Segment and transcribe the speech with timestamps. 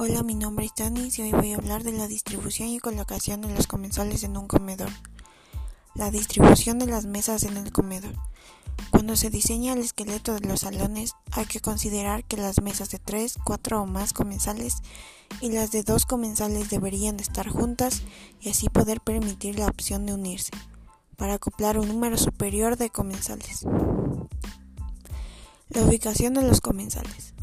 [0.00, 3.40] Hola, mi nombre es Tanis y hoy voy a hablar de la distribución y colocación
[3.40, 4.90] de los comensales en un comedor.
[5.96, 8.14] La distribución de las mesas en el comedor.
[8.92, 13.00] Cuando se diseña el esqueleto de los salones, hay que considerar que las mesas de
[13.00, 14.76] 3, 4 o más comensales
[15.40, 18.02] y las de 2 comensales deberían de estar juntas
[18.40, 20.52] y así poder permitir la opción de unirse,
[21.16, 23.64] para acoplar un número superior de comensales.
[25.70, 27.34] La ubicación de los comensales.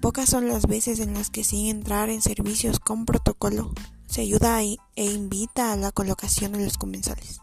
[0.00, 3.72] Pocas son las veces en las que sin entrar en servicios con protocolo
[4.06, 7.40] se ayuda e invita a la colocación de los comensales.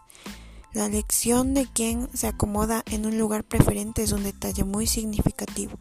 [0.72, 5.78] La elección de quién se acomoda en un lugar preferente es un detalle muy significativo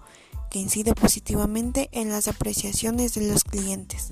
[0.51, 4.12] que incide positivamente en las apreciaciones de los clientes.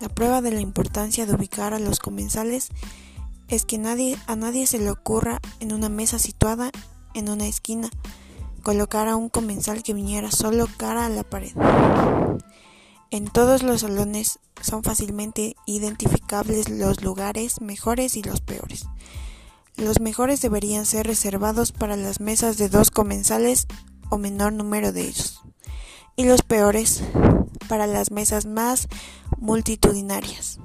[0.00, 2.68] La prueba de la importancia de ubicar a los comensales
[3.48, 6.70] es que a nadie se le ocurra en una mesa situada
[7.14, 7.90] en una esquina
[8.62, 11.52] colocar a un comensal que viniera solo cara a la pared.
[13.10, 18.86] En todos los salones son fácilmente identificables los lugares mejores y los peores.
[19.76, 23.66] Los mejores deberían ser reservados para las mesas de dos comensales
[24.10, 25.42] o menor número de ellos,
[26.16, 27.02] y los peores
[27.68, 28.88] para las mesas más
[29.38, 30.58] multitudinarias.